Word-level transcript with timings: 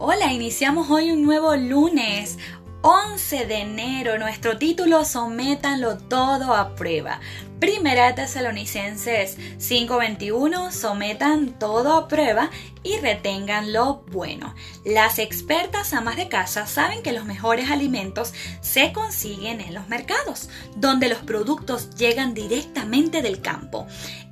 Hola, 0.00 0.32
iniciamos 0.32 0.88
hoy 0.90 1.10
un 1.10 1.24
nuevo 1.24 1.56
lunes. 1.56 2.38
11 2.82 3.46
de 3.46 3.62
enero, 3.62 4.16
nuestro 4.16 4.56
título 4.56 5.04
Sométanlo 5.04 5.98
todo 5.98 6.54
a 6.54 6.76
prueba. 6.76 7.18
Primera 7.60 8.14
Tesalonicenses 8.14 9.36
5:21, 9.58 10.70
sometan 10.70 11.58
todo 11.58 11.96
a 11.96 12.06
prueba 12.06 12.50
y 12.84 12.98
retengan 12.98 13.72
lo 13.72 14.04
bueno. 14.12 14.54
Las 14.84 15.18
expertas 15.18 15.92
amas 15.92 16.16
de 16.16 16.28
casa 16.28 16.66
saben 16.68 17.02
que 17.02 17.12
los 17.12 17.24
mejores 17.24 17.68
alimentos 17.70 18.32
se 18.60 18.92
consiguen 18.92 19.60
en 19.60 19.74
los 19.74 19.88
mercados, 19.88 20.48
donde 20.76 21.08
los 21.08 21.18
productos 21.18 21.90
llegan 21.96 22.32
directamente 22.32 23.22
del 23.22 23.40
campo. 23.40 23.88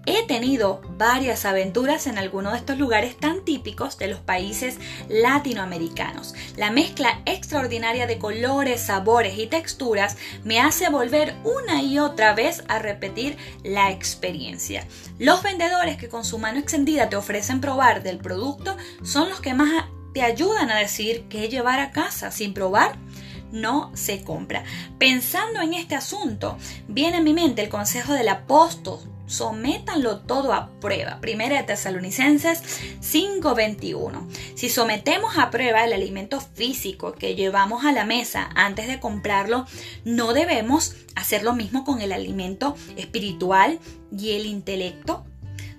He 0.09 0.25
tenido 0.29 0.83
varias 0.97 1.45
aventuras 1.45 2.07
en 2.07 2.17
algunos 2.17 2.53
de 2.53 2.61
estos 2.61 2.79
lugares 2.79 3.17
tan 3.17 3.45
típicos 3.45 3.99
de 3.99 4.07
los 4.07 4.21
países 4.21 4.79
latinoamericanos. 5.09 6.33
La 6.57 6.71
mezcla 6.71 7.23
extraordinaria 7.27 8.07
de 8.07 8.19
colores, 8.19 8.83
sabores 8.83 9.37
y 9.37 9.49
texturas 9.49 10.17
me 10.45 10.61
hace 10.61 10.91
volver 10.91 11.35
una 11.43 11.83
y 11.83 11.99
otra 11.99 12.35
vez 12.35 12.63
a 12.69 12.79
repetir 12.79 13.16
la 13.63 13.91
experiencia. 13.91 14.87
Los 15.19 15.43
vendedores 15.43 15.97
que 15.97 16.09
con 16.09 16.25
su 16.25 16.39
mano 16.39 16.59
extendida 16.59 17.09
te 17.09 17.17
ofrecen 17.17 17.61
probar 17.61 18.03
del 18.03 18.19
producto 18.19 18.77
son 19.03 19.29
los 19.29 19.41
que 19.41 19.55
más 19.55 19.87
te 20.13 20.23
ayudan 20.23 20.71
a 20.71 20.79
decir 20.79 21.27
qué 21.29 21.49
llevar 21.49 21.81
a 21.81 21.91
casa. 21.91 22.31
Sin 22.31 22.55
probar, 22.55 22.97
no 23.53 23.91
se 23.95 24.23
compra. 24.23 24.65
Pensando 24.99 25.61
en 25.61 25.75
este 25.75 25.95
asunto, 25.95 26.57
viene 26.89 27.19
a 27.19 27.23
mi 27.23 27.33
mente 27.33 27.63
el 27.63 27.69
consejo 27.69 28.13
del 28.13 28.29
apóstol 28.29 29.01
sométanlo 29.27 30.21
todo 30.21 30.53
a 30.53 30.71
prueba. 30.81 31.21
Primera 31.21 31.57
de 31.57 31.65
Tesalonicenses 31.65 32.63
5:21. 33.01 34.29
Si 34.55 34.69
sometemos 34.69 35.39
a 35.39 35.51
prueba 35.51 35.85
el 35.85 35.93
alimento 35.93 36.41
físico 36.41 37.13
que 37.13 37.35
llevamos 37.35 37.85
a 37.85 37.93
la 37.93 38.05
mesa 38.05 38.51
antes 38.55 38.89
de 38.89 39.01
comprarlo, 39.01 39.67
no 40.05 40.33
debemos 40.33 40.95
hacer 41.15 41.43
lo 41.43 41.55
mismo 41.55 41.85
con 41.85 42.01
el 42.01 42.13
alimento 42.13 42.77
espiritual 42.97 43.79
y 44.17 44.33
el 44.33 44.47
intelecto 44.47 45.25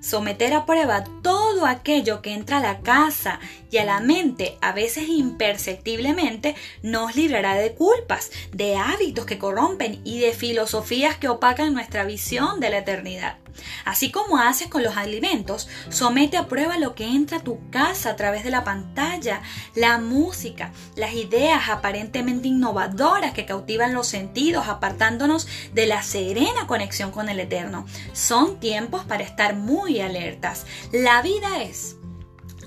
someter 0.08 0.53
a 0.53 0.66
prueba 0.66 1.03
todo 1.21 1.66
aquello 1.66 2.21
que 2.21 2.33
entra 2.33 2.58
a 2.58 2.61
la 2.61 2.80
casa 2.80 3.39
y 3.69 3.77
a 3.77 3.86
la 3.86 3.99
mente, 3.99 4.58
a 4.61 4.71
veces 4.71 5.09
imperceptiblemente, 5.09 6.55
nos 6.81 7.16
librará 7.16 7.55
de 7.55 7.73
culpas, 7.73 8.31
de 8.53 8.77
hábitos 8.77 9.25
que 9.25 9.38
corrompen 9.38 9.99
y 10.03 10.19
de 10.19 10.31
filosofías 10.31 11.17
que 11.17 11.30
opacan 11.30 11.73
nuestra 11.73 12.05
visión 12.05 12.59
de 12.59 12.69
la 12.69 12.80
eternidad. 12.80 13.38
Así 13.86 14.11
como 14.11 14.38
haces 14.38 14.67
con 14.67 14.83
los 14.83 14.97
alimentos, 14.97 15.67
somete 15.89 16.38
a 16.38 16.47
prueba 16.47 16.77
lo 16.77 16.95
que 16.95 17.05
entra 17.05 17.38
a 17.38 17.44
tu 17.44 17.69
casa 17.69 18.11
a 18.11 18.16
través 18.16 18.44
de 18.44 18.52
la 18.52 18.64
pantalla, 18.64 19.41
la 19.75 19.97
música, 19.97 20.72
las 20.95 21.14
ideas 21.14 21.69
aparentemente 21.69 22.47
innovadoras 22.47 23.33
que 23.33 23.45
cautivan 23.45 23.94
los 23.94 24.08
sentidos, 24.08 24.67
apartándonos 24.67 25.47
de 25.73 25.88
la 25.88 26.03
serena 26.03 26.67
conexión 26.67 27.11
con 27.11 27.30
el 27.30 27.39
Eterno. 27.39 27.86
Son 28.14 28.59
tiempos 28.59 29.05
para 29.05 29.23
estar 29.23 29.55
muy 29.55 29.99
alertas. 30.02 30.66
La 30.92 31.21
vida 31.21 31.61
es 31.61 31.95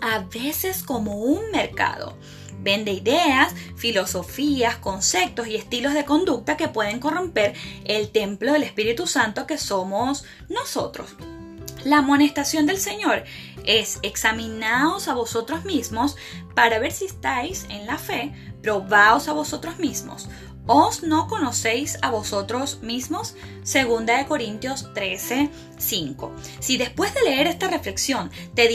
a 0.01 0.21
veces 0.21 0.83
como 0.83 1.17
un 1.17 1.51
mercado 1.51 2.17
Vende 2.63 2.93
ideas, 2.93 3.55
filosofías, 3.77 4.77
conceptos 4.77 5.49
y 5.49 5.57
estilos 5.57 5.95
de 5.95 6.05
conducta 6.05 6.57
que 6.57 6.69
pueden 6.69 7.01
corromper 7.01 7.55
el 7.85 8.11
templo 8.11 8.53
del 8.53 8.63
Espíritu 8.63 9.07
Santo 9.07 9.47
que 9.47 9.59
somos 9.59 10.25
nosotros. 10.49 11.17
La 11.85 11.99
amonestación 11.99 12.67
del 12.67 12.79
Señor 12.79 13.25
es 13.65 13.99
examinaos 14.03 15.09
a 15.09 15.15
vosotros 15.15 15.65
mismos 15.65 16.17
para 16.55 16.79
ver 16.79 16.93
si 16.93 17.07
estáis 17.07 17.67
en 17.71 17.87
la 17.87 17.97
fe, 17.97 18.33
probaos 18.63 19.29
a 19.29 19.33
vosotros 19.33 19.79
mismos. 19.79 20.29
¿Os 20.67 21.03
no 21.03 21.27
conocéis 21.27 21.99
a 22.03 22.11
vosotros 22.11 22.81
mismos? 22.83 23.35
Segunda 23.63 24.19
de 24.19 24.27
Corintios 24.27 24.93
13, 24.93 25.51
5. 25.79 26.33
Si 26.61 26.77
después 26.77 27.15
de 27.15 27.23
leer 27.23 27.47
esta 27.47 27.69
reflexión 27.69 28.31
te 28.55 28.69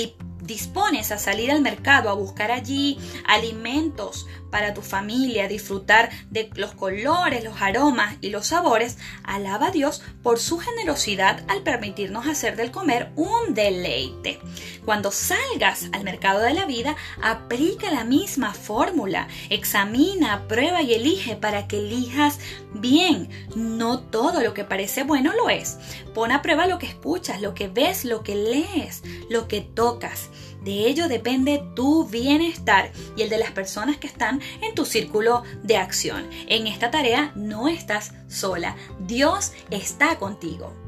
dispones 0.45 1.11
a 1.11 1.17
salir 1.17 1.51
al 1.51 1.61
mercado 1.61 2.09
a 2.09 2.13
buscar 2.13 2.51
allí 2.51 2.97
alimentos 3.25 4.27
para 4.55 4.73
tu 4.73 4.81
familia, 4.81 5.49
disfrutar 5.49 6.09
de 6.29 6.49
los 6.55 6.73
colores, 6.73 7.43
los 7.43 7.61
aromas 7.61 8.15
y 8.21 8.29
los 8.29 8.47
sabores, 8.47 8.97
alaba 9.23 9.67
a 9.67 9.71
Dios 9.71 10.01
por 10.23 10.39
su 10.39 10.59
generosidad 10.59 11.43
al 11.49 11.61
permitirnos 11.61 12.25
hacer 12.25 12.55
del 12.55 12.71
comer 12.71 13.11
un 13.17 13.53
deleite. 13.53 14.39
Cuando 14.85 15.11
salgas 15.11 15.89
al 15.91 16.05
mercado 16.05 16.39
de 16.39 16.53
la 16.53 16.65
vida, 16.65 16.95
aplica 17.21 17.91
la 17.91 18.05
misma 18.05 18.53
fórmula, 18.53 19.27
examina, 19.49 20.47
prueba 20.47 20.81
y 20.81 20.93
elige 20.93 21.35
para 21.35 21.67
que 21.67 21.79
elijas 21.79 22.39
bien. 22.73 23.29
No 23.55 23.99
todo 23.99 24.41
lo 24.41 24.53
que 24.53 24.63
parece 24.63 25.03
bueno 25.03 25.33
lo 25.33 25.49
es. 25.49 25.77
Pon 26.13 26.31
a 26.31 26.41
prueba 26.41 26.65
lo 26.65 26.79
que 26.79 26.87
escuchas, 26.87 27.41
lo 27.41 27.53
que 27.53 27.67
ves, 27.67 28.05
lo 28.05 28.23
que 28.23 28.35
lees, 28.35 29.03
lo 29.29 29.49
que 29.49 29.59
tocas. 29.59 30.29
De 30.65 30.87
ello 30.87 31.07
depende 31.07 31.63
tu 31.75 32.07
bienestar 32.07 32.91
y 33.15 33.21
el 33.21 33.29
de 33.29 33.37
las 33.37 33.51
personas 33.51 33.97
que 33.97 34.07
están 34.07 34.41
en 34.63 34.73
tu 34.73 34.83
círculo 34.83 35.43
de 35.61 35.77
acción. 35.77 36.27
En 36.47 36.65
esta 36.65 36.89
tarea 36.89 37.31
no 37.35 37.67
estás 37.67 38.13
sola, 38.27 38.75
Dios 38.99 39.53
está 39.69 40.17
contigo. 40.17 40.84